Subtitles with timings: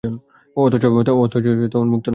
[0.57, 0.83] অথচ
[1.71, 2.09] তা উন্মুক্ত নয়।